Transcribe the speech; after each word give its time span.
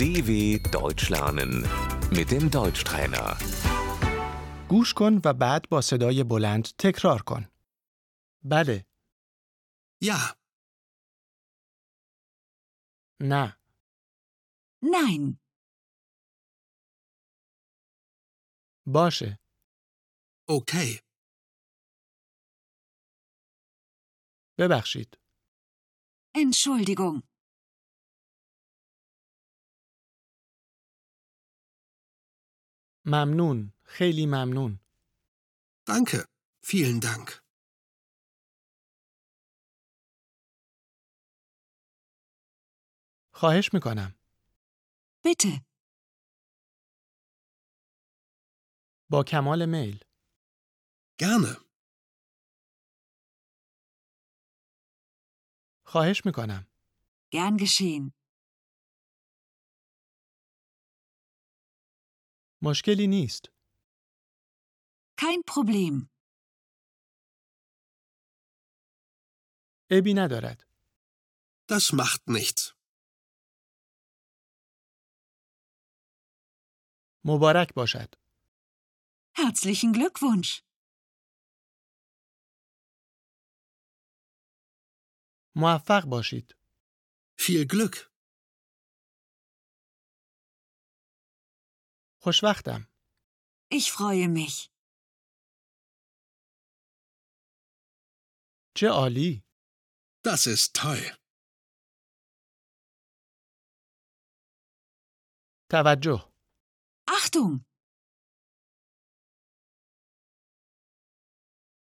DW 0.00 0.30
Deutsch 0.72 1.08
lernen 1.10 1.52
mit 2.16 2.30
dem 2.30 2.50
Deutschtrainer. 2.50 3.36
گوش 4.68 4.94
کن 4.94 5.20
و 5.24 5.34
بعد 5.34 5.68
با 5.68 5.80
صدای 5.80 6.24
بلند 6.24 6.64
تکرار 6.78 7.22
کن. 7.22 7.46
بله، 8.44 8.86
Ja, 10.04 10.36
نه، 13.20 13.56
Nein, 14.84 15.36
باشه، 18.86 19.40
okay, 20.50 21.00
ببخشید، 24.58 25.18
Entschuldigung, 26.38 27.29
ممنون، 33.05 33.73
خیلی 33.83 34.25
ممنون، 34.25 34.79
danke, 35.89 36.19
vielen 36.63 36.99
Dank. 36.99 37.41
خواهش 43.33 43.73
می‌کنم. 43.73 44.15
bitte, 45.27 45.61
با 49.09 49.23
کمال 49.23 49.65
میل، 49.65 49.99
Gerne, 51.21 51.57
خواهش 55.85 56.25
می‌کنم. 56.25 56.67
gern 57.35 57.57
geschehen. 57.57 58.13
مشکلی 62.61 63.07
نیست. 63.07 63.45
Kein 65.21 65.43
Problem. 65.45 66.09
عیبی 69.91 70.13
ندارد. 70.13 70.67
das 71.71 71.91
macht 71.93 72.27
nichts. 72.27 72.73
مبارک 77.25 77.73
باشد. 77.73 78.15
Herzlichen 79.33 79.93
Glückwunsch. 79.93 80.63
موفق 85.55 86.05
باشید. 86.05 86.57
Viel 87.39 87.65
Glück. 87.67 88.10
خوشوقتم. 92.23 92.87
Ich 93.73 93.91
freue 93.91 94.27
mich. 94.27 94.69
چه 98.75 98.87
عالی. 98.87 99.43
Das 100.23 100.45
ist 100.47 100.73
toll. 100.75 101.17
توجه. 105.71 106.31
Achtung! 107.07 107.65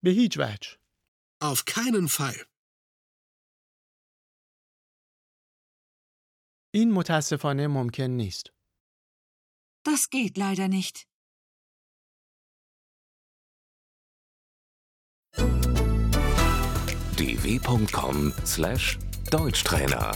به 0.03 0.09
هیچ 0.11 0.37
وجه. 0.39 0.79
Auf 1.43 1.65
keinen 1.65 2.07
Fall. 2.07 2.45
این 6.73 6.93
متاسفانه 6.93 7.67
ممکن 7.67 8.03
نیست. 8.03 8.54
Das 9.85 10.09
geht 10.09 10.35
leider 10.35 10.67
nicht. 10.67 11.05
dw.com/deutschtrainer 17.17 20.11